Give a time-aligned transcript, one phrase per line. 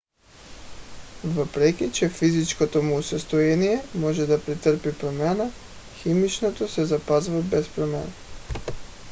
[1.23, 5.51] въпреки че физическото му състояние може да претърпи промяна
[6.03, 8.11] химичното се запазва без промяна